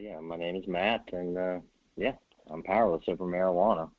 [0.00, 1.58] yeah, my name is Matt, and uh,
[1.96, 2.12] yeah,
[2.50, 3.90] I'm powerless over marijuana.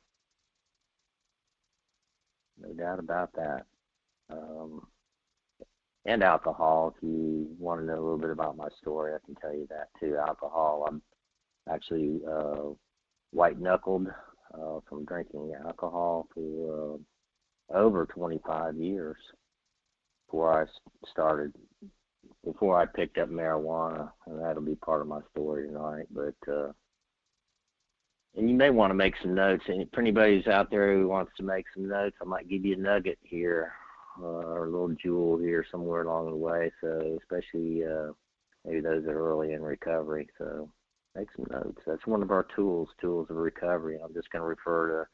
[2.60, 3.66] No doubt about that.
[4.30, 4.86] Um,
[6.04, 6.94] and alcohol.
[6.96, 9.66] If you want to know a little bit about my story, I can tell you
[9.70, 10.16] that too.
[10.16, 10.86] Alcohol.
[10.88, 11.02] I'm
[11.70, 12.70] actually uh,
[13.32, 14.08] white knuckled
[14.54, 16.98] uh, from drinking alcohol for
[17.72, 19.16] uh, over 25 years
[20.26, 20.66] before I
[21.10, 21.52] started,
[22.44, 26.06] before I picked up marijuana, and that'll be part of my story tonight.
[26.10, 26.72] But uh,
[28.36, 29.64] and you may want to make some notes.
[29.68, 32.64] And for anybody who's out there who wants to make some notes, I might give
[32.64, 33.72] you a nugget here
[34.20, 36.70] uh, or a little jewel here somewhere along the way.
[36.80, 38.12] So especially uh,
[38.64, 40.28] maybe those that are early in recovery.
[40.38, 40.70] So
[41.16, 41.80] make some notes.
[41.86, 43.98] That's one of our tools, tools of recovery.
[44.02, 45.08] I'm just going to refer to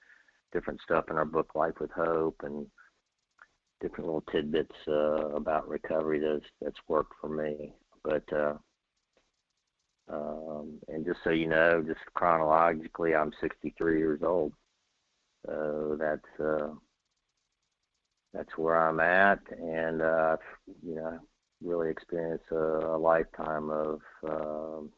[0.52, 2.66] different stuff in our book, Life with Hope, and
[3.80, 7.72] different little tidbits uh, about recovery that's that's worked for me.
[8.02, 8.54] But uh,
[10.08, 14.52] um, and just so you know, just chronologically, I'm 63 years old.
[15.46, 16.68] So that's uh,
[18.32, 20.36] that's where I'm at, and uh,
[20.82, 21.18] you know,
[21.62, 24.90] really experienced a, a lifetime of um,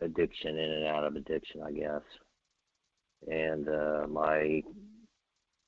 [0.00, 2.02] addiction, in and out of addiction, I guess.
[3.26, 4.62] And uh, my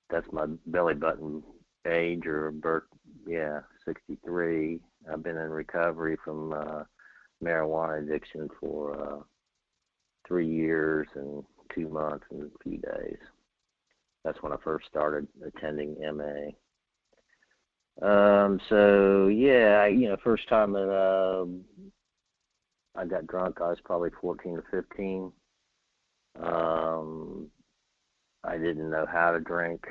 [0.09, 1.43] that's my belly button
[1.87, 2.85] age or birth,
[3.27, 4.81] yeah, 63.
[5.11, 6.85] I've been in recovery from uh,
[7.43, 9.23] marijuana addiction for uh,
[10.27, 13.19] three years and two months and a few days.
[14.25, 16.51] That's when I first started attending MA.
[18.07, 21.47] Um, so yeah, I, you know, first time that uh,
[22.99, 25.33] I got drunk, I was probably 14 or 15.
[26.43, 27.49] Um,
[28.45, 29.87] I didn't know how to drink.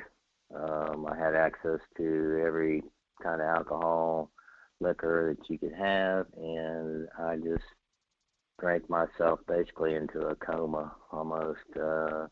[0.54, 2.82] Um, I had access to every
[3.22, 4.30] kind of alcohol
[4.80, 7.64] liquor that you could have, and I just
[8.58, 11.60] drank myself basically into a coma almost.
[11.80, 12.26] Uh,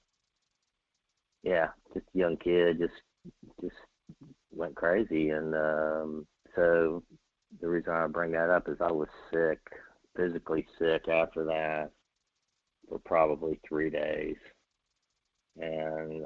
[1.42, 2.94] yeah, just a young kid, just
[3.60, 3.76] just
[4.50, 6.26] went crazy, and um,
[6.56, 7.02] so
[7.60, 9.60] the reason I bring that up is I was sick,
[10.16, 11.90] physically sick after that
[12.88, 14.36] for probably three days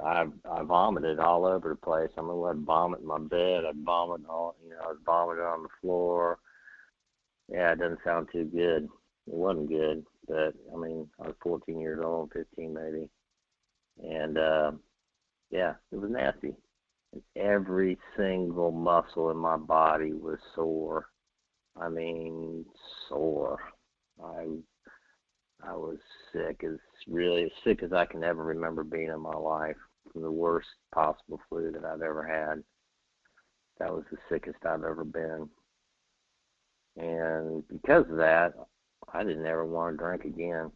[0.04, 2.10] I I vomited all over the place.
[2.18, 3.64] I mean, I'd vomit in my bed.
[3.64, 6.38] I'd vomit all, you know, I was vomiting on the floor.
[7.48, 8.84] Yeah, it doesn't sound too good.
[8.84, 13.08] It wasn't good, but I mean, I was 14 years old, 15 maybe,
[14.02, 14.72] and uh,
[15.50, 16.54] yeah, it was nasty.
[17.36, 21.06] Every single muscle in my body was sore.
[21.80, 22.64] I mean,
[23.08, 23.58] sore.
[24.22, 24.46] I
[25.64, 25.98] I was
[26.32, 29.76] sick as really as sick as I can ever remember being in my life
[30.20, 32.62] the worst possible flu that I've ever had.
[33.78, 35.48] That was the sickest I've ever been.
[36.96, 38.52] And because of that,
[39.12, 40.70] I didn't ever want to drink again.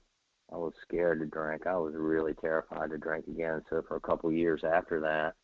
[0.53, 1.67] I was scared to drink.
[1.67, 3.63] I was really terrified to drink again.
[3.69, 5.35] So for a couple of years after that,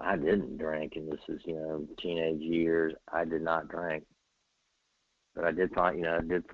[0.00, 2.94] I didn't drink, and this is you know teenage years.
[3.12, 4.04] I did not drink,
[5.34, 6.44] but I did find you know I did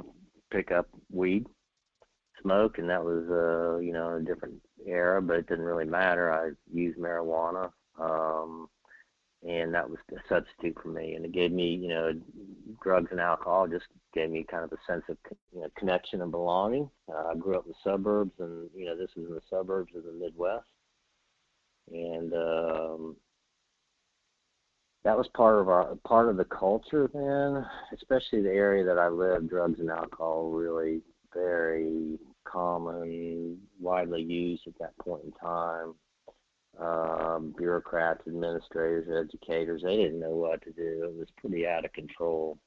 [0.50, 1.46] pick up weed
[2.44, 4.54] smoke, and that was uh, you know a different
[4.86, 6.32] era, but it didn't really matter.
[6.32, 8.68] I used marijuana, um,
[9.42, 12.12] and that was a substitute for me, and it gave me you know
[12.82, 15.16] drugs and alcohol just gave me kind of a sense of
[15.52, 16.88] you know, connection and belonging.
[17.12, 19.92] Uh, I grew up in the suburbs, and you know this was in the suburbs
[19.96, 20.68] of the Midwest,
[21.90, 23.16] and um,
[25.04, 29.08] that was part of our part of the culture then, especially the area that I
[29.08, 29.48] lived.
[29.48, 31.00] Drugs and alcohol really
[31.34, 35.94] very common, widely used at that point in time.
[36.80, 41.04] Um, bureaucrats, administrators, educators, they didn't know what to do.
[41.04, 42.58] It was pretty out of control.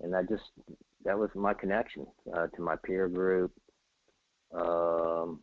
[0.00, 0.44] And I just,
[1.04, 3.52] that was my connection uh, to my peer group.
[4.54, 5.40] Um,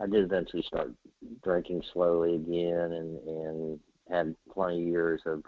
[0.00, 0.92] I did eventually start
[1.42, 3.80] drinking slowly again and, and
[4.10, 5.42] had 20 years of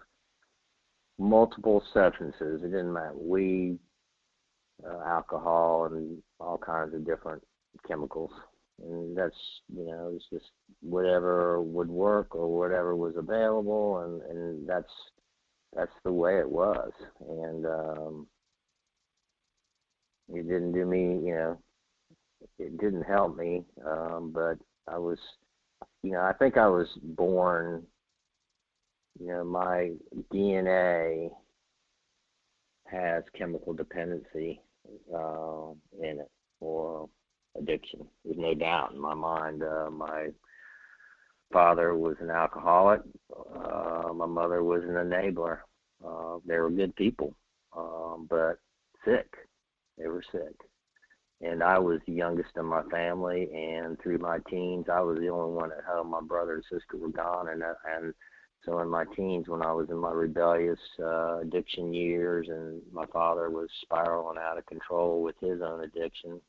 [1.18, 2.62] multiple substances.
[2.62, 3.78] It didn't matter weed,
[4.84, 7.42] uh, alcohol, and all kinds of different
[7.86, 8.32] chemicals.
[8.82, 9.36] And that's
[9.74, 10.50] you know it's just
[10.80, 14.92] whatever would work or whatever was available, and and that's
[15.74, 16.90] that's the way it was.
[17.20, 18.26] And um,
[20.32, 21.58] it didn't do me, you know,
[22.58, 23.64] it didn't help me.
[23.86, 24.58] Um, but
[24.88, 25.18] I was,
[26.02, 27.84] you know, I think I was born.
[29.18, 29.90] You know, my
[30.32, 31.30] DNA
[32.86, 34.60] has chemical dependency
[35.14, 35.70] uh,
[36.02, 36.30] in it,
[36.60, 37.08] or
[37.58, 38.06] addiction.
[38.24, 39.62] There's no doubt in my mind.
[39.62, 40.28] Uh, my
[41.52, 43.00] father was an alcoholic.
[43.54, 45.58] Uh, my mother was an enabler.
[46.06, 47.34] Uh, they were good people,
[47.76, 48.58] um, but
[49.04, 49.26] sick.
[49.98, 50.54] They were sick.
[51.40, 53.50] and I was the youngest in my family.
[53.54, 56.10] And through my teens, I was the only one at home.
[56.10, 58.14] My brother and sister were gone, and and
[58.64, 63.06] so in my teens, when I was in my rebellious uh, addiction years, and my
[63.06, 66.40] father was spiraling out of control with his own addiction,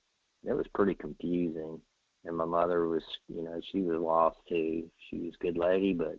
[0.45, 1.79] it was pretty confusing.
[2.23, 4.89] And my mother was, you know, she was lost too.
[5.09, 6.15] She was a good lady, but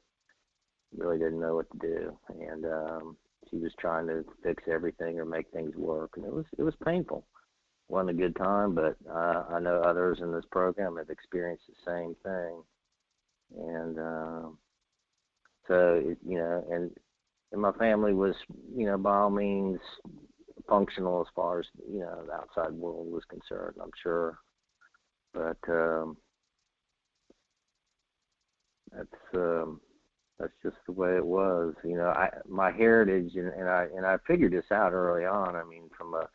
[0.97, 2.19] really didn't know what to do.
[2.29, 3.17] And um,
[3.49, 6.75] she was trying to fix everything or make things work, and it was it was
[6.85, 7.25] painful
[7.93, 11.91] wasn't a good time, but uh, I know others in this program have experienced the
[11.91, 12.63] same thing,
[13.59, 14.49] and uh,
[15.69, 16.91] so it, you know, and
[17.53, 18.35] and my family was
[18.75, 19.79] you know by all means
[20.69, 23.77] functional as far as you know the outside world was concerned.
[23.83, 24.39] I'm sure,
[25.33, 26.17] but um,
[28.93, 29.81] that's um,
[30.39, 31.75] that's just the way it was.
[31.85, 35.57] You know, I my heritage and, and I and I figured this out early on.
[35.57, 36.29] I mean, from a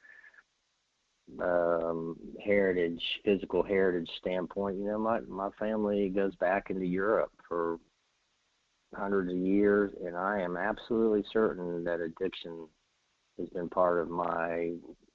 [1.44, 7.80] um, heritage, physical heritage standpoint, you know, my my family goes back into Europe for
[8.96, 12.68] hundreds of years, and I am absolutely certain that addiction
[13.40, 14.74] has been part of my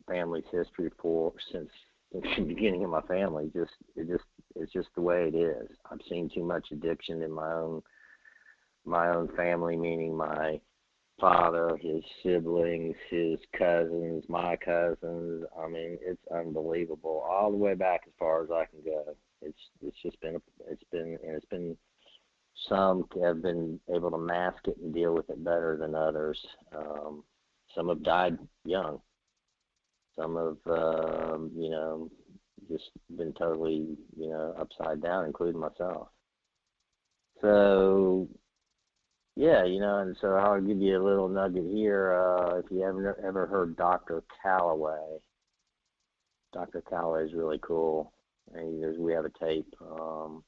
[0.09, 1.71] family's history for since
[2.13, 3.51] the beginning of my family.
[3.55, 4.25] Just it just
[4.55, 5.69] it's just the way it is.
[5.91, 7.83] I've seen too much addiction in my own
[8.85, 10.61] my own family, meaning my
[11.21, 15.45] father, his siblings, his cousins, my cousins.
[15.57, 17.25] I mean, it's unbelievable.
[17.29, 19.15] All the way back as far as I can go.
[19.41, 21.77] It's it's just been it's been and it's been
[22.69, 26.39] some have been able to mask it and deal with it better than others.
[26.77, 27.25] Um,
[27.75, 29.01] some have died young.
[30.17, 32.11] Some have um, you know
[32.69, 36.09] just been totally you know upside down, including myself.
[37.41, 38.29] So
[39.37, 42.13] yeah, you know, and so I'll give you a little nugget here.
[42.13, 44.23] Uh, if you ever ever heard Dr.
[44.43, 45.19] Calloway,
[46.53, 46.83] Dr.
[46.83, 48.13] Calloway is really cool.
[48.55, 49.73] And there's, we have a tape.
[49.81, 50.45] Um,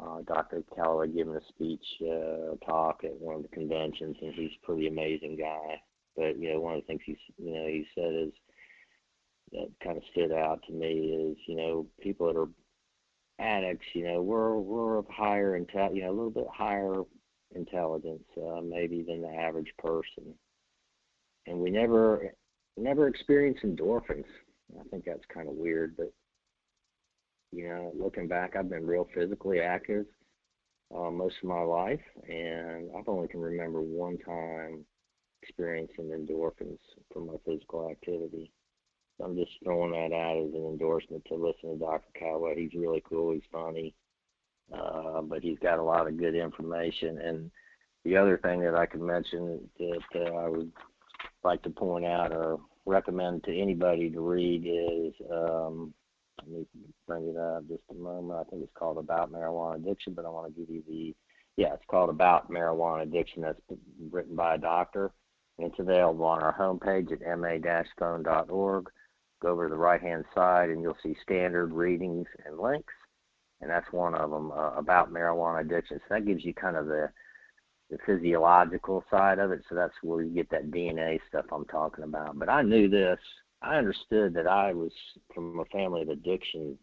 [0.00, 0.62] uh, Dr.
[0.74, 4.88] Calloway giving a speech, uh, talk at one of the conventions, and he's a pretty
[4.88, 5.80] amazing guy.
[6.16, 8.32] But you know, one of the things he you know he said is
[9.52, 12.48] that kind of stood out to me is you know people that are
[13.38, 17.02] addicts, you know, we're we're of higher intel, you know, a little bit higher
[17.54, 20.34] intelligence, uh, maybe than the average person.
[21.46, 22.32] And we never
[22.76, 24.24] never experience endorphins.
[24.78, 26.12] I think that's kind of weird, but
[27.54, 30.06] you know, looking back, I've been real physically active
[30.94, 34.84] uh, most of my life, and I've only can remember one time
[35.42, 36.78] experiencing endorphins
[37.12, 38.50] from my physical activity.
[39.18, 42.08] So I'm just throwing that out as an endorsement to listen to Dr.
[42.18, 42.56] Calloway.
[42.56, 43.32] He's really cool.
[43.32, 43.94] He's funny.
[44.72, 47.18] Uh, but he's got a lot of good information.
[47.18, 47.50] And
[48.04, 50.72] the other thing that I could mention that uh, I would
[51.44, 55.92] like to point out or recommend to anybody to read is um,
[56.38, 56.66] let me
[57.06, 58.40] bring it up just a moment.
[58.40, 61.14] I think it's called About Marijuana Addiction, but I want to give you the
[61.56, 63.42] yeah, it's called About Marijuana Addiction.
[63.42, 63.60] That's
[64.10, 65.12] written by a doctor.
[65.58, 68.90] It's available on our homepage at ma-phone.org.
[69.40, 72.92] Go over to the right hand side and you'll see standard readings and links
[73.64, 75.98] and that's one of them uh, about marijuana addiction.
[76.00, 77.08] So that gives you kind of the
[77.90, 79.62] the physiological side of it.
[79.68, 82.38] So that's where you get that DNA stuff I'm talking about.
[82.38, 83.18] But I knew this.
[83.64, 84.92] I understood that I was
[85.34, 86.78] from a family of addiction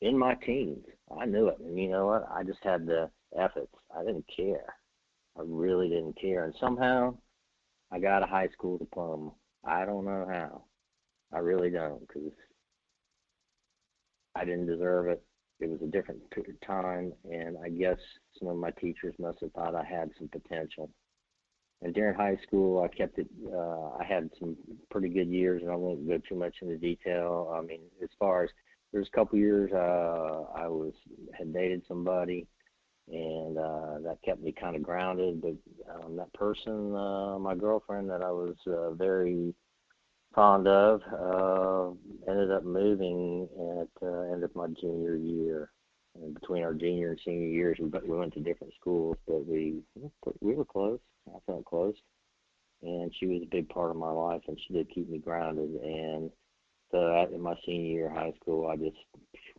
[0.00, 0.84] in my teens.
[1.18, 2.28] I knew it, and you know what?
[2.32, 3.74] I just had the efforts.
[3.96, 4.74] I didn't care.
[5.36, 7.16] I really didn't care, and somehow
[7.90, 9.32] I got a high school diploma.
[9.64, 10.62] I don't know how.
[11.32, 12.32] I really don't, because
[14.34, 15.22] I didn't deserve it
[15.60, 16.22] it was a different
[16.66, 17.98] time, and I guess
[18.38, 20.90] some of my teachers must have thought I had some potential.
[21.82, 23.26] And during high school, I kept it.
[23.50, 24.56] Uh, I had some
[24.90, 27.54] pretty good years, and I won't go too much into detail.
[27.56, 28.50] I mean, as far as
[28.92, 30.92] there's a couple years, uh, I was
[31.36, 32.46] had dated somebody,
[33.08, 35.40] and uh, that kept me kind of grounded.
[35.40, 35.54] But
[35.90, 39.54] um, that person, uh, my girlfriend, that I was uh, very
[40.34, 41.00] fond of.
[41.10, 43.48] Uh, ended up moving
[43.80, 45.70] at uh, end of my junior year.
[46.16, 49.80] And between our junior and senior years, we we went to different schools, but we
[50.40, 50.98] we were close.
[51.28, 51.94] I felt close,
[52.82, 55.70] and she was a big part of my life, and she did keep me grounded.
[55.82, 56.30] And
[56.90, 58.96] so, in my senior year of high school, I just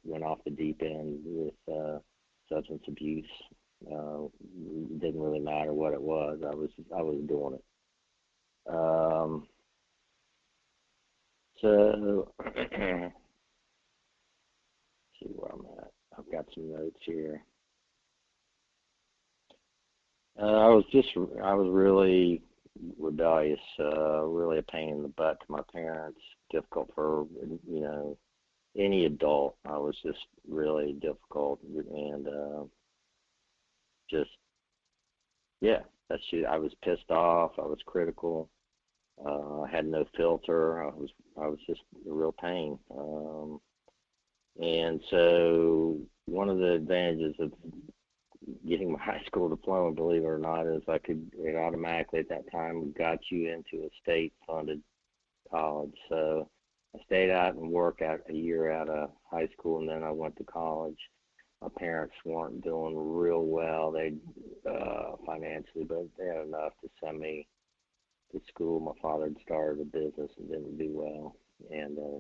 [0.03, 2.00] went off the deep end with uh,
[2.50, 3.29] substance abuse.
[3.89, 6.39] Uh, it didn't really matter what it was.
[6.46, 7.63] I was I was doing it.
[8.70, 9.48] Um,
[11.62, 12.34] so,
[15.20, 15.91] see where I'm at.
[16.21, 17.43] I've got some notes here.
[20.41, 21.09] Uh, I was just,
[21.43, 22.41] I was really
[22.97, 26.19] rebellious, uh, really a pain in the butt to my parents.
[26.51, 27.25] difficult for
[27.67, 28.17] you know
[28.77, 29.55] any adult.
[29.65, 32.63] I was just really difficult and uh,
[34.09, 34.29] just
[35.59, 37.51] yeah, that's I was pissed off.
[37.57, 38.49] I was critical.
[39.23, 40.83] Uh, I had no filter.
[40.83, 41.09] I was
[41.41, 42.79] I was just a real pain.
[42.97, 43.59] Um,
[44.61, 47.51] and so one of the advantages of
[48.67, 52.29] getting my high school diploma, believe it or not, is I could it automatically at
[52.29, 54.81] that time got you into a state funded
[55.49, 55.93] college.
[56.09, 56.49] So
[56.95, 60.11] I stayed out and worked out a year out of high school, and then I
[60.11, 60.97] went to college.
[61.61, 64.13] My parents weren't doing real well, they
[64.67, 67.47] uh, financially, but they had enough to send me
[68.31, 68.79] to school.
[68.79, 71.35] My father had started a business and didn't do well,
[71.69, 72.19] and uh,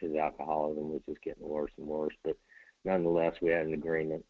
[0.00, 2.14] his alcoholism was just getting worse and worse.
[2.24, 2.36] But
[2.84, 4.24] nonetheless, we had an agreement.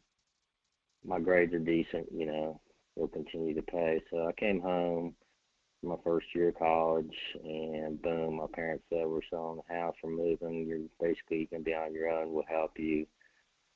[1.05, 2.61] My grades are decent, you know,
[2.97, 4.01] we'll continue to pay.
[4.11, 5.15] So I came home
[5.85, 10.11] my first year of college, and boom, my parents said, We're selling the house, we're
[10.11, 10.67] moving.
[10.67, 12.33] You're basically going to be on your own.
[12.33, 13.07] We'll help you,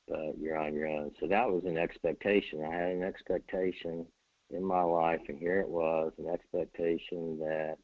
[0.07, 1.11] but you're on your own.
[1.19, 2.63] So that was an expectation.
[2.65, 4.05] I had an expectation
[4.51, 7.75] in my life, and here it was an expectation that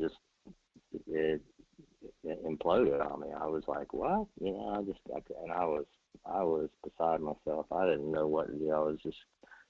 [0.00, 0.16] just
[1.06, 1.40] it,
[2.26, 3.28] imploded on me.
[3.38, 5.84] I was like, "What?" You know, I just I, and I was
[6.24, 7.66] I was beside myself.
[7.72, 8.70] I didn't know what to do.
[8.72, 9.18] I was just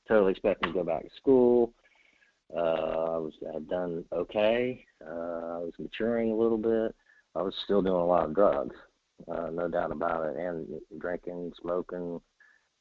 [0.08, 1.72] totally expecting to go back to school.
[2.54, 4.84] Uh, I was I'd done okay.
[5.04, 6.94] Uh, I was maturing a little bit.
[7.34, 8.76] I was still doing a lot of drugs,
[9.30, 12.20] uh, no doubt about it, and drinking, smoking,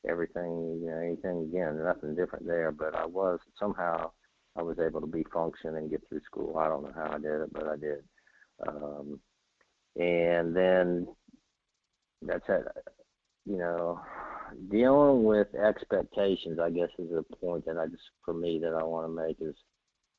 [0.08, 0.80] everything.
[0.82, 2.72] You know, anything again, nothing different there.
[2.72, 4.12] But I was somehow
[4.56, 6.58] I was able to be function and get through school.
[6.58, 8.04] I don't know how I did it, but I did.
[8.66, 9.20] Um,
[9.96, 11.08] and then
[12.22, 12.66] that's it.
[13.46, 14.02] You know,
[14.72, 18.84] dealing with expectations, I guess, is a point that I just, for me, that I
[18.84, 19.56] want to make is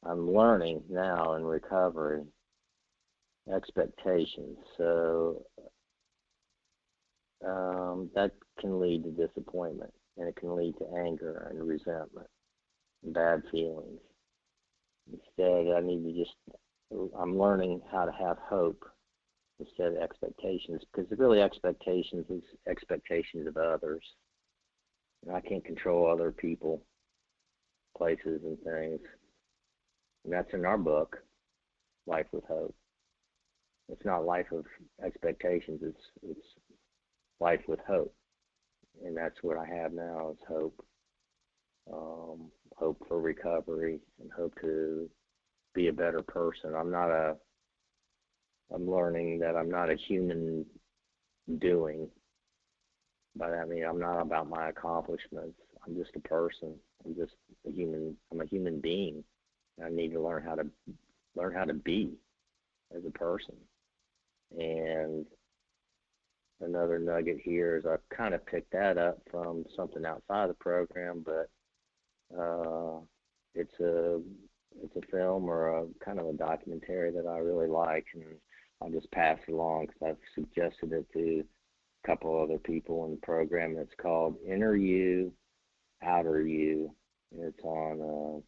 [0.05, 2.23] I'm learning now in recovery
[3.53, 4.59] expectations.
[4.77, 5.45] So
[7.47, 12.29] um, that can lead to disappointment and it can lead to anger and resentment
[13.05, 14.01] and bad feelings.
[15.13, 16.35] Instead, I need to just,
[17.19, 18.85] I'm learning how to have hope
[19.59, 24.05] instead of expectations because really expectations is expectations of others.
[25.27, 26.83] And I can't control other people,
[27.97, 29.01] places, and things.
[30.25, 31.17] And that's in our book,
[32.07, 32.75] Life with Hope.
[33.89, 34.65] It's not life of
[35.05, 35.81] expectations.
[35.83, 36.47] It's it's
[37.39, 38.13] life with hope,
[39.05, 40.85] and that's what I have now is hope.
[41.93, 45.09] Um, hope for recovery and hope to
[45.73, 46.75] be a better person.
[46.75, 47.37] I'm not a
[48.75, 50.67] I'm learning that I'm not a human
[51.59, 52.09] doing.
[53.37, 55.59] By that I mean I'm not about my accomplishments.
[55.87, 56.75] I'm just a person.
[57.05, 57.35] I'm just
[57.67, 58.17] a human.
[58.33, 59.23] I'm a human being.
[59.85, 60.67] I need to learn how to
[61.35, 62.15] learn how to be
[62.97, 63.55] as a person.
[64.59, 65.27] And
[66.61, 71.25] another nugget here is I've kind of picked that up from something outside the program,
[71.25, 71.51] but
[72.37, 73.01] uh,
[73.55, 74.21] it's a
[74.83, 78.25] it's a film or a kind of a documentary that I really like, and
[78.83, 81.45] I'll just pass it along because I've suggested it to
[82.05, 83.77] a couple other people in the program.
[83.79, 85.33] It's called Inner You,
[86.03, 86.95] Outer You.
[87.37, 88.43] It's on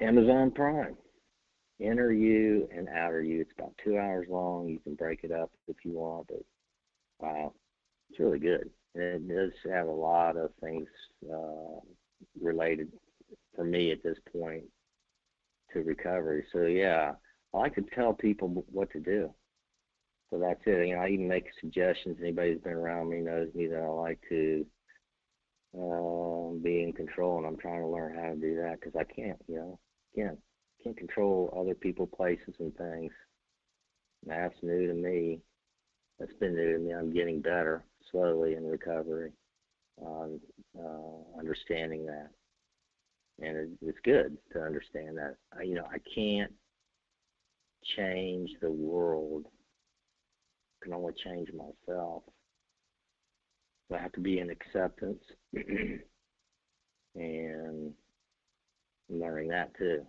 [0.00, 0.96] uh, Amazon Prime.
[1.80, 3.40] Inner You and Outer You.
[3.40, 4.68] It's about two hours long.
[4.68, 6.42] You can break it up if you want, but
[7.20, 7.52] wow,
[8.10, 8.70] it's really good.
[8.94, 10.88] And it does have a lot of things
[11.32, 11.80] uh,
[12.40, 12.88] related
[13.54, 14.64] for me at this point
[15.72, 16.44] to recovery.
[16.52, 17.12] So yeah,
[17.56, 19.32] I to tell people what to do.
[20.30, 20.88] So that's it.
[20.88, 22.16] You know, I even make suggestions.
[22.20, 24.66] Anybody who's been around me knows me that I like to
[25.76, 29.04] uh, be in control, and I'm trying to learn how to do that because I
[29.04, 29.38] can't.
[29.46, 29.78] You know,
[30.16, 30.38] again,
[30.82, 33.12] can't control other people, places, and things.
[34.22, 35.40] And that's new to me.
[36.18, 36.94] That's been new to me.
[36.94, 39.32] I'm getting better slowly in recovery
[40.00, 40.40] on
[40.78, 42.30] uh, understanding that,
[43.40, 45.36] and it, it's good to understand that.
[45.56, 46.52] I, you know, I can't
[47.96, 49.46] change the world.
[49.46, 52.22] I can only change myself.
[53.88, 55.22] So I have to be in acceptance
[57.14, 57.92] and
[59.08, 60.06] learning that too.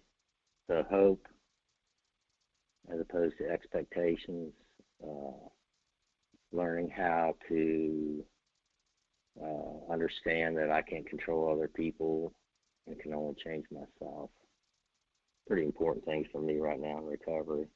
[0.67, 1.27] So hope
[2.91, 4.53] as opposed to expectations,
[5.03, 5.49] uh,
[6.51, 8.23] learning how to
[9.41, 12.33] uh, understand that I can't control other people
[12.87, 14.29] and can only change myself
[15.47, 17.67] pretty important things for me right now in recovery.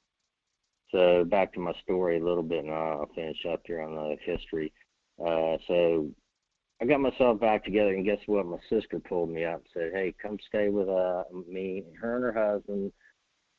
[0.92, 4.18] So back to my story a little bit, and I'll finish up here on the
[4.24, 4.74] history.
[5.24, 6.10] Uh, so
[6.82, 8.46] I got myself back together, and guess what?
[8.46, 12.24] My sister pulled me up, and said, "Hey, come stay with uh, me." Her and
[12.24, 12.92] her husband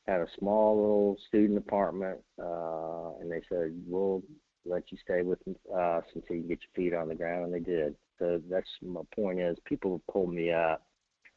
[0.07, 4.23] had a small little student apartment, uh, and they said we'll
[4.65, 7.61] let you stay with us until you get your feet on the ground, and they
[7.61, 7.95] did.
[8.19, 10.87] So that's my point is people pulled me up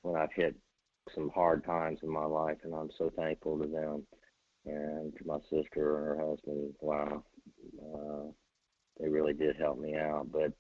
[0.01, 0.56] when I've hit
[1.13, 4.05] some hard times in my life, and I'm so thankful to them
[4.65, 6.74] and to my sister and her husband.
[6.81, 7.24] Wow,
[7.81, 8.31] uh,
[9.00, 10.27] they really did help me out.
[10.31, 10.53] But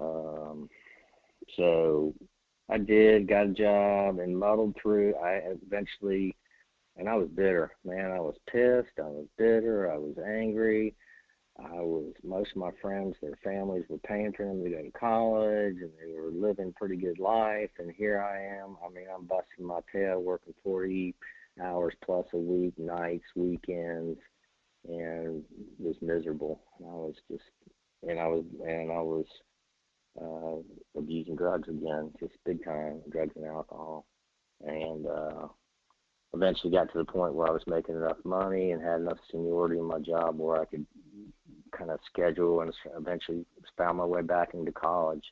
[0.00, 0.68] um,
[1.56, 2.14] so
[2.70, 5.14] I did, got a job, and muddled through.
[5.16, 6.34] I eventually,
[6.96, 8.10] and I was bitter, man.
[8.10, 8.98] I was pissed.
[8.98, 9.92] I was bitter.
[9.92, 10.94] I was angry.
[11.58, 14.90] I was most of my friends, their families were paying for them to go to
[14.92, 17.70] college, and they were living pretty good life.
[17.78, 18.76] And here I am.
[18.84, 21.14] I mean, I'm busting my tail, working 40
[21.62, 24.18] hours plus a week, nights, weekends,
[24.88, 25.42] and
[25.78, 26.62] was miserable.
[26.80, 27.44] I was just,
[28.02, 29.26] and I was, and I was
[30.20, 34.06] uh, abusing drugs again, just big time, drugs and alcohol,
[34.62, 35.48] and uh,
[36.34, 39.78] eventually got to the point where I was making enough money and had enough seniority
[39.78, 40.86] in my job where I could
[41.82, 43.44] kind of schedule and eventually
[43.76, 45.24] found my way back into college.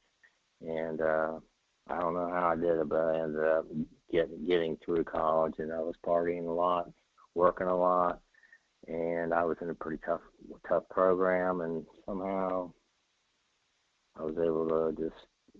[0.60, 1.38] And uh,
[1.88, 3.66] I don't know how I did it, but I ended up
[4.12, 6.90] get, getting through college, and I was partying a lot,
[7.34, 8.20] working a lot,
[8.88, 10.20] and I was in a pretty tough
[10.68, 12.72] tough program, and somehow
[14.18, 15.16] I was able to just.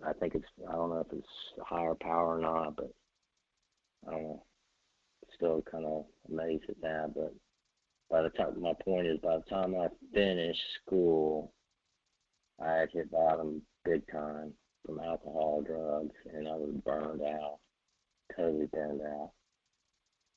[0.07, 1.29] I think it's I don't know if it's
[1.63, 2.91] higher power or not, but
[4.09, 4.43] I don't know.
[5.37, 7.33] Still kind of amazed at that, but
[8.11, 11.53] by the time my point is by the time I finished school,
[12.61, 14.53] I had hit bottom big time
[14.85, 17.59] from alcohol, drugs, and I was burned out,
[18.37, 19.31] totally burned out.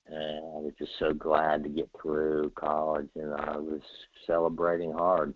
[0.05, 3.81] And I was just so glad to get through college, and I was
[4.27, 5.33] celebrating hard.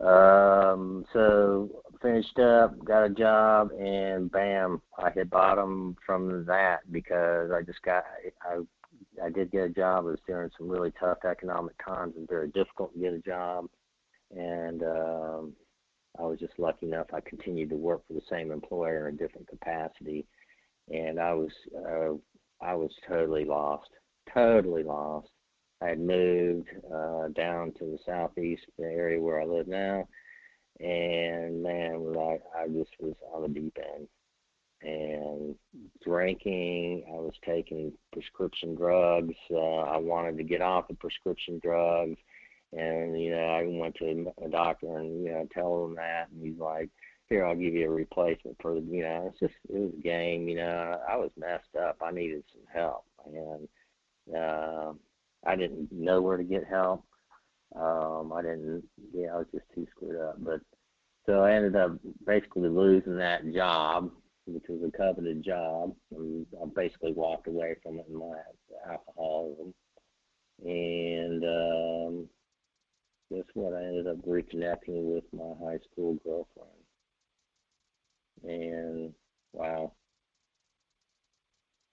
[0.00, 7.50] Um, so finished up, got a job, and bam, I hit bottom from that because
[7.52, 8.04] I just got
[8.42, 8.58] I
[9.22, 10.06] I did get a job.
[10.06, 13.66] It was during some really tough economic times and very difficult to get a job.
[14.30, 15.52] And um,
[16.18, 17.06] I was just lucky enough.
[17.12, 20.26] I continued to work for the same employer in a different capacity,
[20.90, 23.90] and I was uh, I was totally lost,
[24.32, 25.28] totally lost.
[25.80, 30.08] I had moved uh, down to the southeast the area where I live now,
[30.80, 34.08] and man, was I I just was on the deep end
[34.84, 35.54] and
[36.02, 37.04] drinking.
[37.08, 39.34] I was taking prescription drugs.
[39.50, 42.18] Uh, I wanted to get off the prescription drugs,
[42.72, 46.44] and you know, I went to a doctor and you know, tell him that, and
[46.44, 46.90] he's like,
[47.28, 50.02] "Here, I'll give you a replacement for the." You know, it's just it was a
[50.02, 50.48] game.
[50.48, 51.96] You know, I was messed up.
[52.02, 54.92] I needed some help, and uh,
[55.46, 57.04] I didn't know where to get help.
[57.74, 58.84] Um, I didn't.
[59.12, 60.60] Yeah, I was just too screwed up, but.
[61.26, 61.92] So I ended up
[62.26, 64.10] basically losing that job
[64.46, 65.94] which was a coveted job.
[66.12, 68.34] And I basically walked away from it in my
[68.88, 69.74] alcoholism.
[70.64, 72.28] And um,
[73.30, 73.74] guess what?
[73.74, 76.70] I ended up reconnecting with my high school girlfriend.
[78.42, 79.14] And
[79.52, 79.92] wow,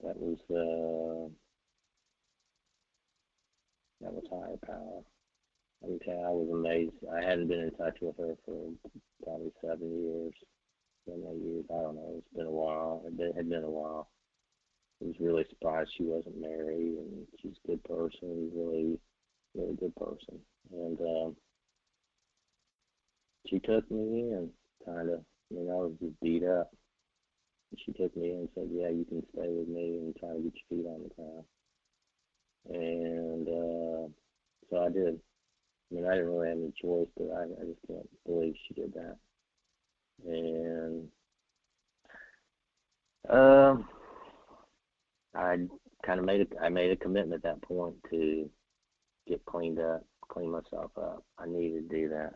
[0.02, 1.32] that was uh,
[4.02, 5.02] that was higher power.
[5.84, 6.92] I tell I was amazed.
[7.12, 8.70] I hadn't been in touch with her for
[9.24, 10.34] probably seven years
[11.06, 11.64] been eight years.
[11.70, 12.14] I don't know.
[12.18, 13.02] It's been a while.
[13.06, 14.08] It had been a while.
[15.00, 18.50] I was really surprised she wasn't married, and she's a good person.
[18.54, 18.98] Really,
[19.54, 20.38] really good person.
[20.72, 21.36] And um,
[23.48, 24.50] she took me in,
[24.84, 25.20] kind of.
[25.50, 26.70] I mean, I was just beat up.
[27.70, 30.30] And she took me in and said, "Yeah, you can stay with me and try
[30.30, 31.44] to get your feet on the ground."
[32.70, 34.08] And uh,
[34.70, 35.18] so I did.
[35.90, 38.74] I mean, I didn't really have any choice, but I, I just can't believe she
[38.74, 39.16] did that
[40.26, 41.08] and
[43.28, 43.88] um,
[45.34, 45.56] I
[46.04, 48.50] kind of made a I made a commitment at that point to
[49.28, 51.24] get cleaned up, clean myself up.
[51.38, 52.34] I needed to do that.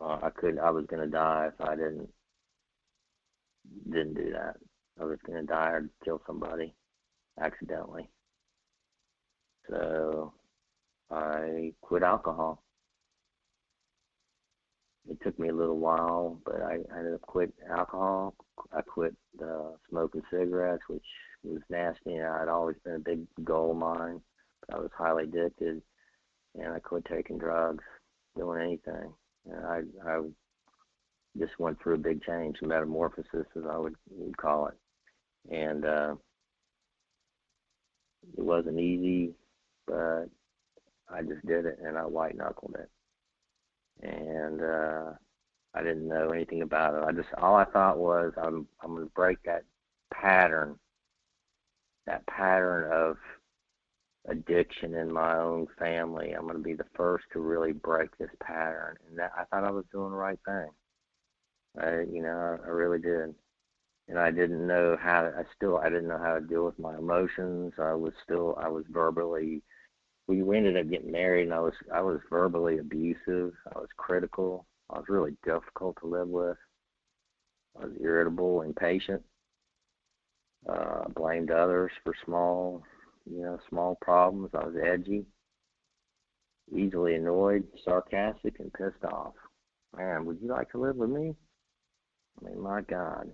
[0.00, 2.08] Uh, I could I was gonna die if I didn't
[3.90, 4.56] didn't do that.
[5.00, 6.74] I was gonna die or kill somebody
[7.40, 8.08] accidentally.
[9.70, 10.32] So
[11.10, 12.63] I quit alcohol
[15.08, 18.34] it took me a little while, but I, I ended up quit alcohol.
[18.72, 21.04] I quit uh, smoking cigarettes, which
[21.42, 22.14] was nasty.
[22.14, 24.20] And I'd always been a big goal of mine.
[24.72, 25.82] I was highly addicted,
[26.54, 27.84] and I quit taking drugs,
[28.36, 29.12] doing anything.
[29.50, 30.20] And I, I
[31.38, 35.54] just went through a big change, a metamorphosis, as I would, would call it.
[35.54, 36.14] And uh,
[38.38, 39.34] it wasn't easy,
[39.86, 40.30] but
[41.10, 42.88] I just did it, and I white knuckled it
[44.02, 45.12] and uh,
[45.74, 47.04] I didn't know anything about it.
[47.06, 49.64] I just all I thought was I'm I'm to break that
[50.12, 50.78] pattern,
[52.06, 53.16] that pattern of
[54.28, 56.32] addiction in my own family.
[56.32, 58.96] I'm to be the first to really break this pattern.
[59.08, 60.68] And that I thought I was doing the right thing.
[61.80, 63.34] I, you know, I, I really did.
[64.08, 65.22] And I didn't know how.
[65.22, 67.72] To, I still, I didn't know how to deal with my emotions.
[67.78, 69.62] I was still, I was verbally.
[70.26, 73.52] We ended up getting married, and I was, I was verbally abusive.
[73.74, 74.66] I was critical.
[74.90, 76.56] I was really difficult to live with.
[77.78, 79.22] I was irritable, impatient.
[80.66, 82.82] Uh, blamed others for small
[83.30, 84.50] you know, small problems.
[84.54, 85.24] I was edgy,
[86.74, 89.34] easily annoyed, sarcastic, and pissed off.
[89.96, 91.34] Man, would you like to live with me?
[92.40, 93.30] I mean, my God.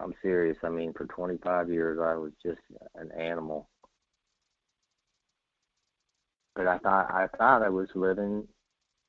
[0.00, 0.56] I'm serious.
[0.62, 2.60] I mean, for 25 years, I was just
[2.94, 3.68] an animal.
[6.58, 8.48] But I thought I thought I was living.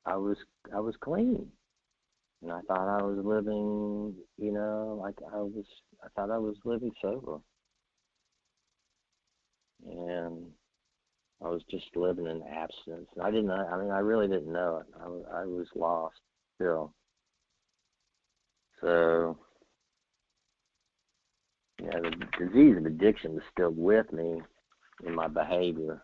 [0.06, 0.36] I was
[0.72, 1.48] I was clean,
[2.42, 4.14] and I thought I was living.
[4.38, 5.64] You know, like I was.
[6.02, 7.40] I thought I was living sober
[9.84, 10.46] and
[11.44, 13.08] I was just living in abstinence.
[13.16, 13.50] And I didn't.
[13.50, 14.86] I mean, I really didn't know it.
[15.00, 16.16] I, I was lost
[16.54, 16.94] still.
[18.80, 19.36] So,
[21.82, 24.40] yeah, the disease of addiction was still with me
[25.04, 26.02] in my behavior.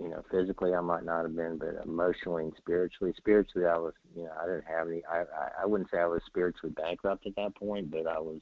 [0.00, 3.94] You know, physically I might not have been, but emotionally and spiritually, spiritually I was.
[4.16, 5.02] You know, I didn't have any.
[5.10, 8.40] I I, I wouldn't say I was spiritually bankrupt at that point, but I was.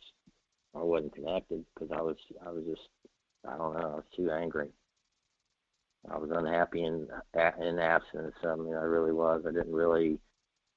[0.74, 2.16] I wasn't connected because I was.
[2.46, 2.88] I was just
[3.48, 3.80] I don't know.
[3.80, 4.68] I was too angry.
[6.10, 7.08] I was unhappy in
[7.60, 8.34] in absence.
[8.44, 9.42] I mean, I really was.
[9.46, 10.18] I didn't really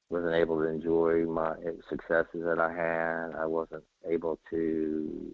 [0.10, 1.54] wasn't able to enjoy my
[1.88, 3.40] successes that I had.
[3.40, 5.34] I wasn't able to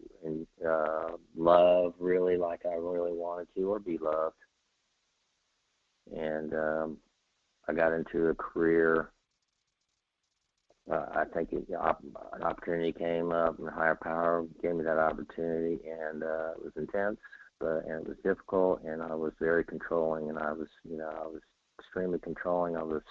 [0.67, 4.35] uh, love really like I really wanted to, or be loved.
[6.13, 6.97] And um,
[7.67, 9.11] I got into a career.
[10.91, 15.79] Uh, I think it, an opportunity came up, and higher power gave me that opportunity,
[15.89, 17.17] and uh, it was intense
[17.59, 21.09] but and it was difficult, and I was very controlling, and I was, you know,
[21.09, 21.41] I was
[21.79, 22.75] extremely controlling.
[22.75, 23.01] I was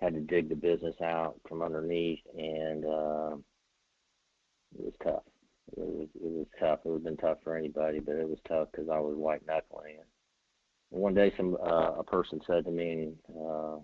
[0.00, 3.36] had to dig the business out from underneath, and uh,
[4.76, 5.22] it was tough.
[5.76, 6.80] It was it was tough.
[6.84, 9.46] It would have been tough for anybody, but it was tough because I was white
[9.46, 10.06] knuckling it.
[10.94, 13.76] One day, some uh, a person said to me uh,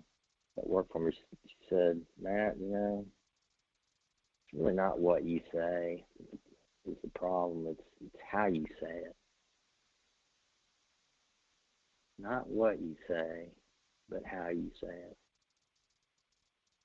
[0.55, 1.11] that worked for me,
[1.45, 3.05] she said, "Matt, you know,
[4.47, 6.03] it's really not what you say
[6.85, 7.67] is the problem.
[7.69, 9.15] It's it's how you say it."
[12.21, 13.49] not what you say,
[14.09, 15.17] but how you say it.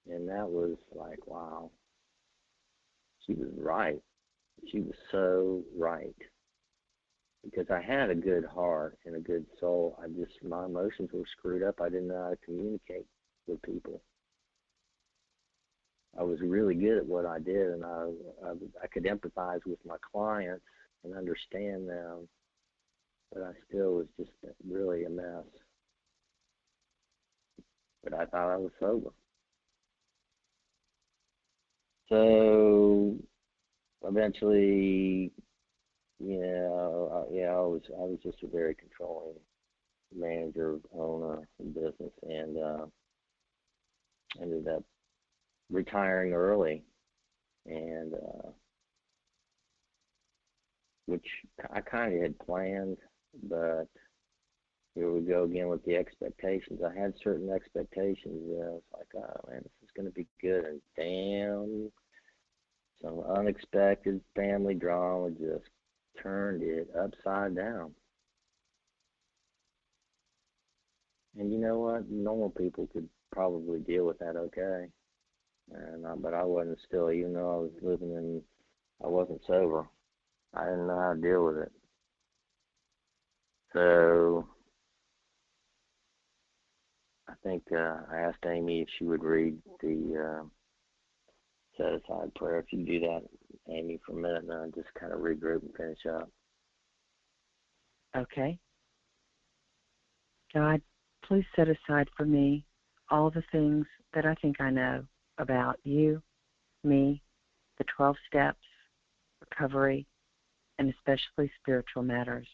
[0.09, 1.71] And that was like, wow.
[3.27, 3.99] She was right.
[4.71, 6.15] She was so right.
[7.49, 9.99] Because I had a good heart and a good soul.
[10.03, 11.81] I just, my emotions were screwed up.
[11.81, 13.07] I didn't know how to communicate
[13.47, 14.03] with people.
[16.19, 18.09] I was really good at what I did, and I,
[18.45, 20.65] I, I could empathize with my clients
[21.05, 22.27] and understand them
[23.33, 24.31] but I still was just
[24.67, 25.45] really a mess.
[28.05, 29.11] But I thought I was sober.
[32.09, 33.17] So
[34.05, 35.33] eventually,
[36.21, 36.46] you know,
[37.31, 39.35] yeah, I was I was just a very controlling
[40.15, 42.87] manager, owner business, and uh,
[44.41, 44.85] ended up
[45.71, 46.85] retiring early,
[47.67, 48.51] and uh,
[51.07, 51.27] which
[51.73, 52.99] I kind of had planned
[53.49, 53.87] but
[54.95, 56.81] here we go again with the expectations.
[56.83, 58.43] I had certain expectations.
[58.49, 61.93] Know, it's like, oh man, this is going to be good, and damn,
[63.03, 65.69] some unexpected family drama just
[66.23, 67.93] turned it upside down.
[71.39, 72.09] And you know what?
[72.09, 74.87] Normal people could probably deal with that okay.
[75.73, 78.43] And uh, but I wasn't still, even though I was living in,
[79.05, 79.89] I wasn't sober.
[80.55, 81.73] I didn't know how to deal with it.
[83.73, 84.47] So
[87.29, 90.45] I think uh, I asked Amy if she would read the uh,
[91.77, 92.61] set aside prayer.
[92.61, 93.23] If you do that,
[93.69, 96.31] Amy, for a minute, and I'll just kind of regroup and finish up.
[98.17, 98.59] Okay.
[100.55, 100.81] God,
[101.25, 102.65] please set aside for me
[103.11, 105.05] all the things that I think I know
[105.39, 106.23] about you,
[106.85, 107.23] me,
[107.79, 108.65] the 12 steps,
[109.41, 110.07] recovery,
[110.79, 112.49] and especially spiritual matters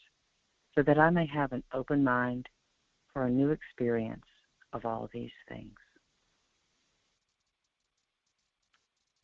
[0.75, 2.49] so that I may have an open mind
[3.13, 4.25] for a new experience
[4.73, 5.75] of all these things.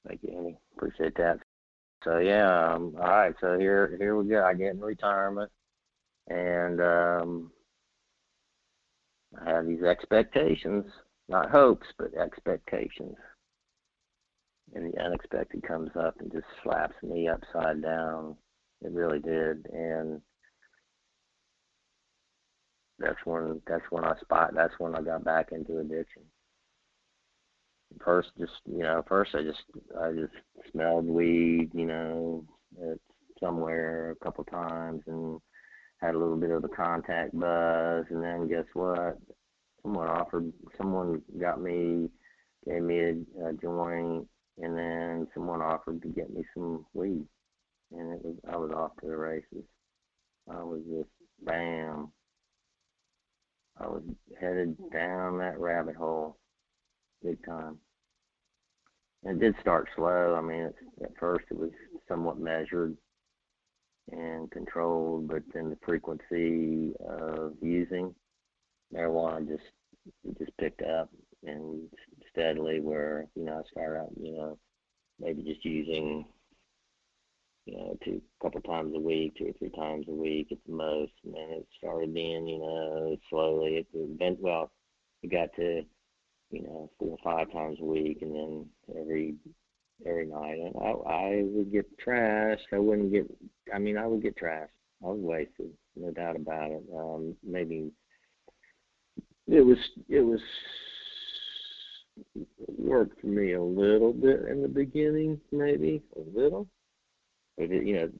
[0.06, 0.58] Thank you, Amy.
[0.76, 1.38] Appreciate that.
[2.04, 3.34] So yeah, um, all right.
[3.40, 4.44] So here, here we go.
[4.44, 5.50] I get in retirement,
[6.28, 7.50] and um,
[9.44, 10.84] I have these expectations,
[11.28, 13.16] not hopes, but expectations.
[14.74, 18.36] And the unexpected comes up and just slaps me upside down.
[18.82, 20.20] It really did, and
[22.98, 26.22] that's when that's when I spot that's when I got back into addiction.
[28.04, 29.62] First, just you know, first I just
[30.00, 30.32] I just
[30.70, 32.44] smelled weed, you know,
[33.40, 35.40] somewhere a couple times and
[36.00, 39.18] had a little bit of a contact buzz, and then guess what?
[39.82, 42.08] Someone offered, someone got me,
[42.66, 43.10] gave me a,
[43.46, 47.26] a joint, and then someone offered to get me some weed,
[47.92, 49.64] and it was I was off to the races.
[50.50, 51.10] I was just
[51.44, 52.12] bam.
[53.80, 54.02] I was
[54.40, 56.36] headed down that rabbit hole,
[57.24, 57.78] big time.
[59.24, 60.34] And it did start slow.
[60.36, 60.70] I mean,
[61.02, 61.70] at first it was
[62.08, 62.96] somewhat measured
[64.10, 68.14] and controlled, but then the frequency of using
[68.94, 71.10] marijuana just just picked up
[71.44, 71.82] and
[72.30, 72.80] steadily.
[72.80, 74.58] Where you know I started out, you know,
[75.20, 76.24] maybe just using
[77.68, 80.72] you know, two couple times a week, two or three times a week at the
[80.72, 83.76] most, and then it started being, you know, slowly.
[83.76, 84.70] It went well.
[85.22, 85.82] It got to,
[86.50, 88.66] you know, four or five times a week, and then
[89.00, 89.34] every
[90.06, 90.58] every night.
[90.58, 92.72] And I I would get trashed.
[92.72, 93.26] I wouldn't get.
[93.74, 94.68] I mean, I would get trashed.
[95.02, 96.82] I was wasted, no doubt about it.
[96.94, 97.90] Um, maybe
[99.46, 100.40] it was it was
[102.76, 106.68] worked for me a little bit in the beginning, maybe a little
[107.58, 108.10] but it, you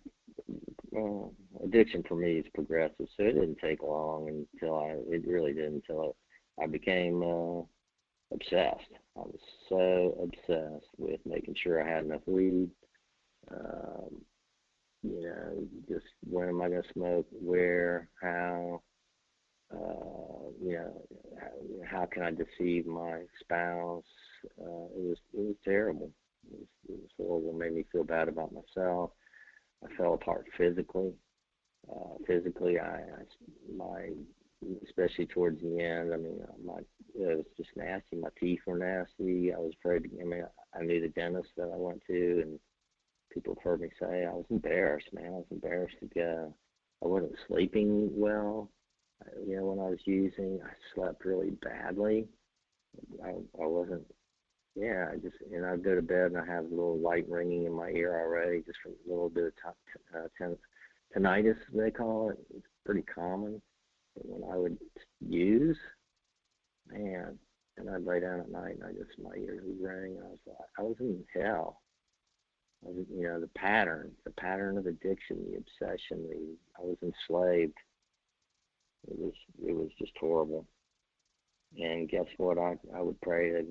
[0.92, 4.96] know, uh, addiction for me is progressive, so it didn't take long until I.
[5.14, 6.16] It really didn't until
[6.58, 7.62] I, I became uh,
[8.32, 8.92] obsessed.
[9.16, 12.70] I was so obsessed with making sure I had enough weed.
[13.50, 14.22] Um,
[15.02, 17.26] you know, just when am I going to smoke?
[17.30, 18.08] Where?
[18.20, 18.82] How?
[19.72, 21.02] Uh, you know,
[21.38, 24.04] how, how can I deceive my spouse?
[24.60, 26.10] Uh, it was it was terrible.
[26.50, 27.50] It was, it was horrible.
[27.50, 29.10] It made me feel bad about myself.
[29.84, 31.12] I fell apart physically.
[31.90, 34.10] Uh, physically, I, I my
[34.86, 36.12] especially towards the end.
[36.12, 36.80] I mean, uh, my
[37.14, 38.16] it was just nasty.
[38.16, 39.52] My teeth were nasty.
[39.52, 40.04] I was afraid.
[40.04, 40.44] To, I mean,
[40.78, 42.58] I knew the dentist that I went to, and
[43.32, 45.26] people have heard me say I was embarrassed, man.
[45.26, 46.54] I was embarrassed to go.
[47.02, 48.70] I wasn't sleeping well.
[49.46, 52.28] You know, when I was using, I slept really badly.
[53.24, 54.04] I I wasn't
[54.74, 57.64] yeah, I just and I'd go to bed and I have a little light ringing
[57.66, 60.56] in my ear already, just from a little bit of t- uh, ten-
[61.16, 62.38] tinnitus they call it.
[62.56, 63.60] It's pretty common.
[64.24, 64.78] When I would
[65.20, 65.78] use,
[66.88, 67.38] man,
[67.76, 70.16] and I'd lay down at night and I just my ears would ring.
[70.16, 71.80] And I was like, I was in hell.
[72.84, 76.96] I was, you know, the pattern, the pattern of addiction, the obsession, the I was
[77.02, 77.76] enslaved.
[79.08, 79.34] It was
[79.66, 80.66] it was just horrible.
[81.78, 82.58] And guess what?
[82.58, 83.66] I I would pray to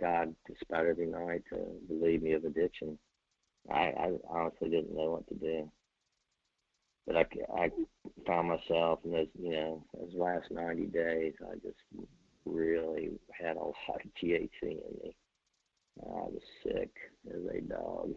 [0.00, 2.98] God just about every night to relieve me of addiction.
[3.70, 5.70] I, I honestly didn't know what to do,
[7.06, 7.70] but I, I
[8.26, 11.34] found myself in those you know those last 90 days.
[11.42, 11.78] I just
[12.44, 15.16] really had a lot of THC in me.
[16.02, 16.90] I was sick
[17.28, 18.14] as a dog,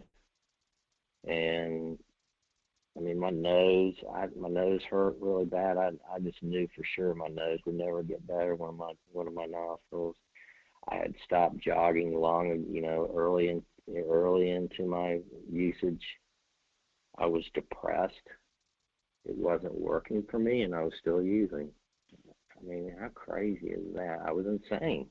[1.28, 1.98] and
[2.98, 5.78] I mean, my nose, I, my nose hurt really bad.
[5.78, 8.56] I, I just knew for sure my nose would never get better.
[8.56, 10.16] One of my, one of my nostrils.
[10.90, 13.64] I had stopped jogging long, you know, early in,
[14.10, 15.20] early into my
[15.52, 16.04] usage.
[17.20, 18.14] I was depressed.
[19.28, 21.70] It wasn't working for me, and I was still using.
[22.58, 24.20] I mean, how crazy is that?
[24.26, 25.08] I was insane.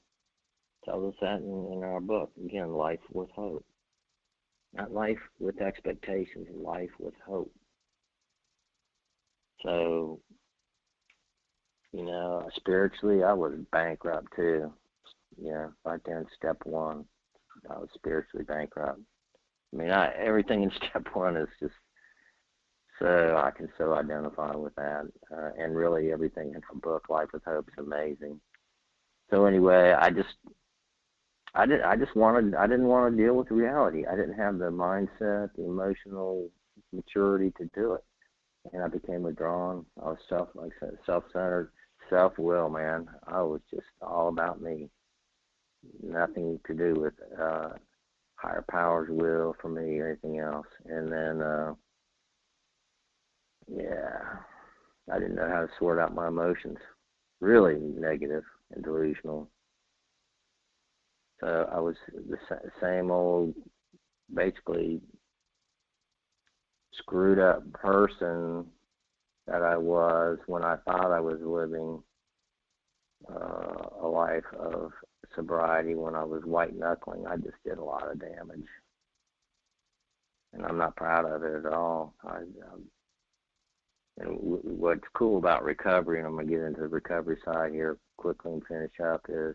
[0.85, 2.31] Tells us that in, in our book.
[2.43, 3.65] Again, life with hope.
[4.73, 7.53] Not life with expectations, life with hope.
[9.63, 10.21] So,
[11.93, 14.73] you know, spiritually, I was bankrupt too.
[15.39, 17.05] Yeah, right there in step one,
[17.69, 19.01] I was spiritually bankrupt.
[19.73, 21.75] I mean, I, everything in step one is just
[22.99, 27.29] so I can so identify with that, uh, and really everything in the book, Life
[27.33, 28.41] with Hope, is amazing.
[29.31, 30.35] So anyway, I just,
[31.55, 34.07] I did, I just wanted, I didn't want to deal with reality.
[34.07, 36.49] I didn't have the mindset, the emotional
[36.93, 38.05] maturity to do it
[38.73, 39.85] and I became withdrawn.
[40.03, 40.73] I was self, like
[41.05, 41.71] self-centered,
[42.11, 43.09] self-will, man.
[43.27, 44.89] I was just all about me.
[46.03, 47.71] Nothing to do with uh,
[48.35, 50.67] higher powers' will for me or anything else.
[50.87, 51.75] And then, uh,
[53.69, 54.21] yeah,
[55.13, 56.79] I didn't know how to sort out my emotions.
[57.41, 59.49] Really negative and delusional.
[61.41, 62.39] So I was the
[62.81, 63.55] same old,
[64.35, 65.01] basically
[66.95, 68.65] screwed up person
[69.47, 72.03] that I was when I thought I was living
[73.31, 74.93] uh, a life of
[75.35, 77.27] sobriety when I was white knuckling.
[77.27, 78.67] I just did a lot of damage.
[80.53, 82.15] And I'm not proud of it at all.
[82.25, 82.39] I,
[84.19, 88.53] and what's cool about recovery, and I'm gonna get into the recovery side here quickly
[88.53, 89.55] and finish up, is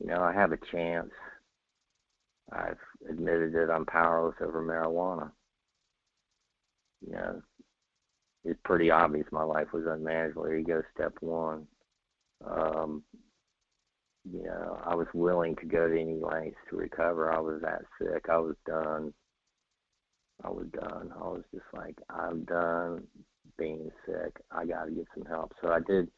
[0.00, 1.10] you know I have a chance.
[2.52, 5.30] I've admitted that I'm powerless over marijuana.
[7.06, 7.42] You know,
[8.44, 10.44] it's pretty obvious my life was unmanageable.
[10.44, 11.66] Here you go, step one.
[12.46, 13.02] Um,
[14.30, 17.32] you know, I was willing to go to any lengths to recover.
[17.32, 18.26] I was that sick.
[18.30, 19.12] I was done.
[20.42, 21.12] I was done.
[21.14, 23.04] I was just like, I'm done
[23.58, 24.40] being sick.
[24.50, 25.52] I got to get some help.
[25.62, 26.08] So I did.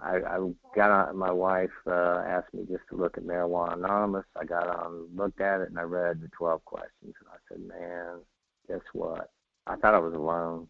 [0.00, 1.16] I, I got on.
[1.16, 4.26] My wife uh, asked me just to look at Marijuana Anonymous.
[4.36, 7.14] I got on, looked at it, and I read the 12 questions.
[7.20, 8.20] And I said, man,
[8.68, 9.30] guess what?
[9.66, 10.68] I thought I was alone.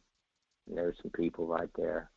[0.67, 2.11] And there were some people right there.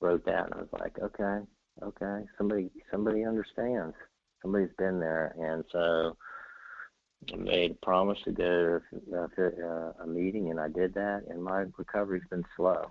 [0.00, 1.46] Wrote that, and I was like, okay,
[1.80, 3.94] okay, somebody, somebody understands.
[4.42, 6.16] Somebody's been there, and so
[7.36, 8.80] made a promise to go
[9.36, 11.22] to uh, a meeting, and I did that.
[11.28, 12.90] And my recovery's been slow.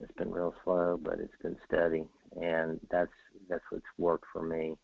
[0.00, 2.04] It's been real slow, but it's been steady,
[2.40, 3.12] and that's
[3.48, 4.74] that's what's worked for me.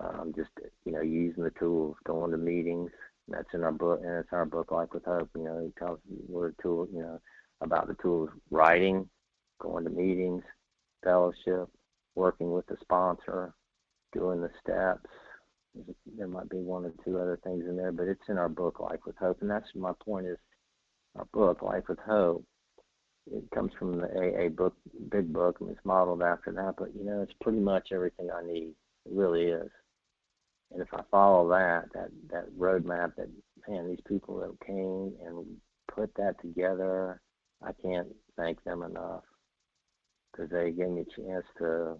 [0.00, 0.50] Um, just
[0.84, 2.90] you know, using the tools, going to meetings.
[3.28, 5.30] That's in our book, and it's our book, Life with Hope.
[5.36, 7.20] You know, it tells what tool, you know,
[7.60, 9.08] about the tools: writing,
[9.60, 10.42] going to meetings,
[11.04, 11.68] fellowship,
[12.14, 13.54] working with the sponsor,
[14.12, 15.08] doing the steps,
[16.16, 18.80] there might be one or two other things in there, but it's in our book,
[18.80, 19.40] Life with Hope.
[19.40, 20.38] And that's my point is
[21.16, 22.44] our book, Life with Hope.
[23.30, 24.74] It comes from the AA book,
[25.10, 26.74] big book, and it's modeled after that.
[26.76, 28.74] But you know, it's pretty much everything I need.
[29.06, 29.70] It really is.
[30.72, 33.28] And if I follow that, that that roadmap, that
[33.68, 35.46] man, these people that came and
[35.94, 37.20] put that together,
[37.62, 39.22] I can't thank them enough
[40.32, 41.96] because they gave me a chance to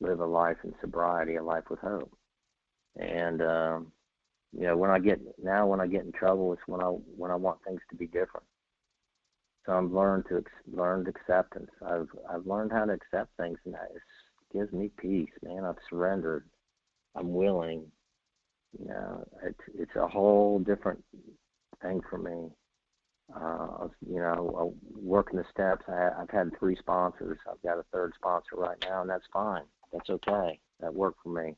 [0.00, 2.17] live a life in sobriety, a life with hope
[2.98, 3.92] and um,
[4.52, 7.30] you know when I get now when I get in trouble, it's when I when
[7.30, 8.46] I want things to be different.
[9.64, 11.70] So I've learned to learned acceptance.
[11.84, 13.90] I've I've learned how to accept things, and that
[14.52, 15.64] gives me peace, man.
[15.64, 16.44] I've surrendered.
[17.14, 17.84] I'm willing.
[18.78, 21.02] You know, it's it's a whole different
[21.82, 22.50] thing for me.
[23.34, 25.84] Uh, you know, working the steps.
[25.86, 27.38] I, I've had three sponsors.
[27.50, 29.64] I've got a third sponsor right now, and that's fine.
[29.92, 30.58] That's okay.
[30.80, 31.54] That worked for me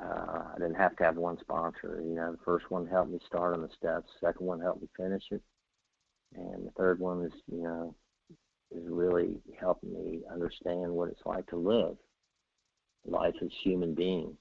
[0.00, 2.02] uh, I didn't have to have one sponsor.
[2.04, 4.08] You know, the first one helped me start on the steps.
[4.20, 5.42] The second one helped me finish it,
[6.34, 7.94] and the third one is, you know,
[8.70, 11.96] is really helping me understand what it's like to live
[13.06, 14.36] life as a human being,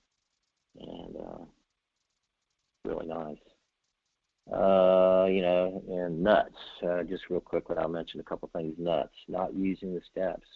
[0.80, 1.46] and uh,
[2.86, 3.38] really nice.
[4.52, 6.56] Uh, you know, and nuts.
[6.86, 8.76] Uh, just real quickly, I'll mention a couple things.
[8.78, 9.14] Nuts.
[9.30, 10.48] Not using the steps.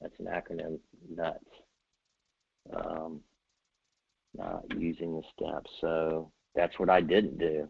[0.00, 0.78] That's an acronym.
[1.12, 1.44] Nuts.
[2.72, 3.20] Um,
[4.36, 5.70] not using the steps.
[5.80, 7.68] So that's what I didn't do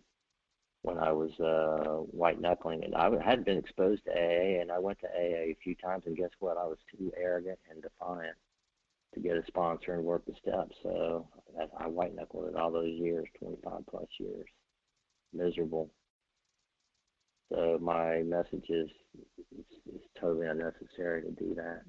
[0.82, 2.92] when I was uh, white knuckling it.
[2.94, 6.16] I had been exposed to AA, and I went to AA a few times, and
[6.16, 6.56] guess what?
[6.56, 8.36] I was too arrogant and defiant
[9.14, 10.76] to get a sponsor and work the steps.
[10.82, 11.28] So
[11.78, 14.46] I white knuckled it all those years, 25 plus years,
[15.32, 15.90] miserable.
[17.52, 18.88] So my message is
[19.58, 21.82] it's, it's totally unnecessary to do that.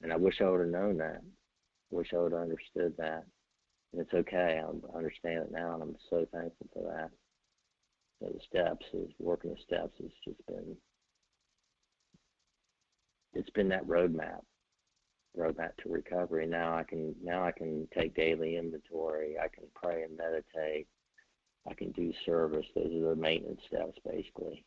[0.00, 1.20] And I wish I would have known that.
[1.90, 3.24] Wish I would have understood that
[3.94, 4.60] it's okay.
[4.62, 7.10] I understand it now, and I'm so thankful for that.
[8.20, 10.76] The steps is working the steps has just been
[13.34, 14.40] it's been that roadmap,
[15.36, 16.46] roadmap to recovery.
[16.46, 19.36] Now I can now I can take daily inventory.
[19.38, 20.88] I can pray and meditate.
[21.68, 22.66] I can do service.
[22.74, 24.64] Those are the maintenance steps basically.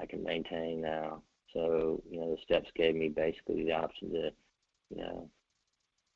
[0.00, 1.22] I can maintain now.
[1.52, 4.30] So you know the steps gave me basically the option to
[4.90, 5.28] you know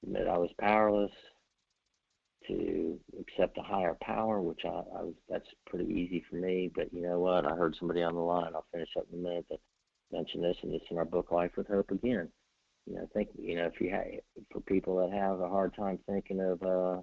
[0.02, 1.12] admit I was powerless,
[2.48, 6.70] to accept a higher power, which I, I was that's pretty easy for me.
[6.74, 7.44] But you know what?
[7.44, 8.52] I heard somebody on the line.
[8.54, 9.60] I'll finish up in a minute that
[10.10, 12.28] mentioned this, and it's in our book Life with Hope again.
[12.86, 14.06] You know, think you know if you have
[14.50, 17.00] for people that have a hard time thinking of uh,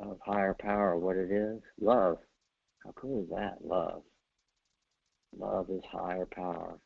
[0.00, 2.18] of higher power, what it is, love.
[2.84, 3.58] How cool is that?
[3.64, 4.02] Love.
[5.38, 6.78] Love is higher power.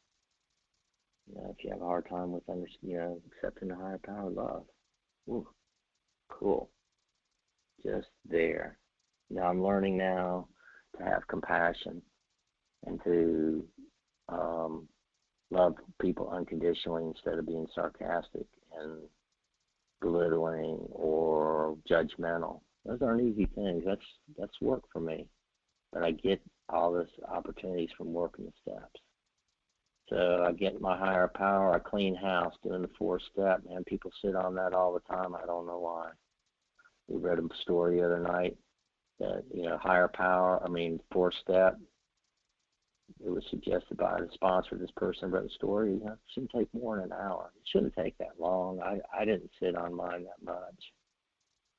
[1.29, 4.01] You know, if you have a hard time with under, you know, accepting the higher
[4.05, 4.65] power, love.
[5.29, 5.49] Ooh,
[6.29, 6.71] cool.
[7.85, 8.79] Just there.
[9.31, 10.49] Now I'm learning now
[10.97, 12.03] to have compassion
[12.87, 13.65] and to
[14.29, 14.89] um,
[15.51, 18.47] love people unconditionally instead of being sarcastic
[18.81, 19.03] and
[20.01, 22.61] belittling or judgmental.
[22.85, 23.83] Those aren't easy things.
[23.85, 24.01] That's
[24.39, 25.27] that's work for me.
[25.93, 29.01] But I get all this opportunities from working the steps.
[30.09, 31.75] So I get my higher power.
[31.75, 35.35] I clean house doing the four step, and people sit on that all the time.
[35.35, 36.11] I don't know why.
[37.09, 38.57] We read a story the other night
[39.19, 40.63] that you know higher power.
[40.65, 41.79] I mean four step.
[43.25, 44.77] it was suggested by the sponsor.
[44.77, 45.93] This person wrote a story.
[45.95, 47.53] You know, it shouldn't take more than an hour.
[47.57, 48.81] It shouldn't take that long.
[48.81, 50.93] I I didn't sit on mine that much.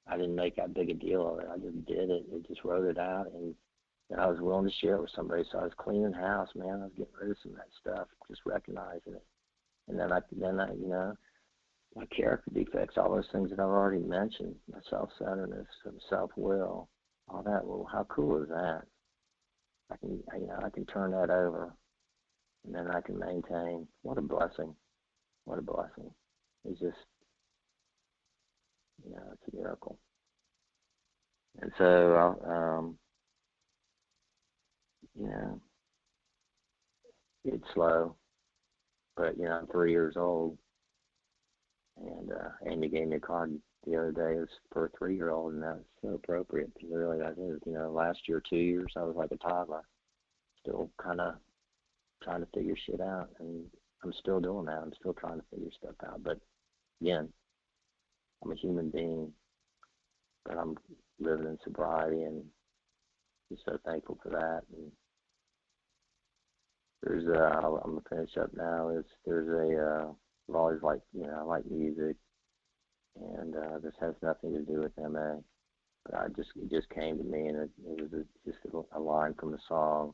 [0.09, 1.47] I didn't make that big a deal of it.
[1.51, 2.25] I just did it.
[2.34, 3.53] I just wrote it out, and,
[4.10, 5.43] and I was willing to share it with somebody.
[5.51, 6.82] So I was cleaning house, man.
[6.82, 9.26] I was getting rid of some of that stuff, just recognizing it,
[9.88, 11.14] and then I then I you know
[11.95, 15.66] my character defects, all those things that I've already mentioned, my self-centeredness,
[16.10, 16.88] self-will,
[17.28, 17.66] all that.
[17.66, 18.84] Well, how cool is that?
[19.91, 21.74] I can, you know, I can turn that over,
[22.66, 23.88] and then I can maintain.
[24.03, 24.76] What a blessing!
[25.45, 26.12] What a blessing!
[26.66, 26.97] It's just,
[29.03, 29.97] you know, it's a miracle.
[31.62, 32.97] And so, um,
[35.20, 35.61] you know,
[37.45, 38.15] it's slow,
[39.15, 40.57] but you know, I'm three years old,
[41.97, 44.34] and uh, Amy gave me a card the other day.
[44.34, 47.59] It was for a three year old, and that's so appropriate because really that is.
[47.65, 49.84] You know, last year, two years, I was like a toddler,
[50.61, 51.36] still kind of
[52.24, 53.65] trying to figure shit out, and
[54.03, 54.82] I'm still doing that.
[54.84, 56.24] I'm still trying to figure stuff out.
[56.24, 56.39] But
[57.01, 57.30] again,
[58.43, 59.32] I'm a human being,
[60.45, 60.76] but I'm
[61.20, 62.43] living in sobriety, and
[63.51, 64.61] just so thankful for that.
[64.76, 64.91] And
[67.04, 68.89] there's, uh, I'm gonna finish up now.
[68.89, 70.12] Is there's a uh,
[70.50, 72.16] I've always liked, you know, I like music,
[73.16, 75.36] and uh, this has nothing to do with MA.
[76.06, 78.98] But I just it just came to me, and it, it was a, just a,
[78.98, 80.14] a line from the song,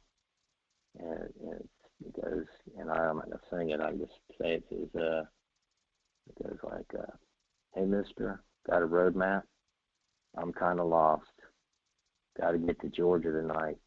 [1.00, 1.70] and, and
[2.06, 2.46] it goes,
[2.78, 3.80] and I, I'm not gonna sing it.
[3.80, 5.24] I just say it says, uh,
[6.28, 7.12] it goes like, uh,
[7.76, 9.44] "Hey, Mister, got a road map?
[10.36, 11.26] I'm kind of lost.
[12.40, 13.78] Got to get to Georgia tonight.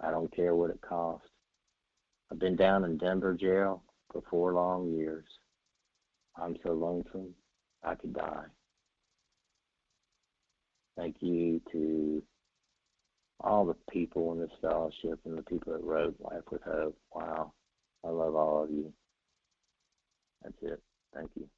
[0.00, 1.28] I don't care what it costs.
[2.30, 5.24] I've been down in Denver jail for four long years.
[6.36, 7.34] I'm so lonesome
[7.82, 8.44] I could die.
[10.96, 12.22] Thank you to
[13.40, 16.98] all the people in this fellowship and the people that wrote Life with Hope.
[17.14, 17.52] Wow.
[18.04, 18.92] I love all of you.
[20.42, 20.82] That's it.
[21.14, 21.48] Thank you.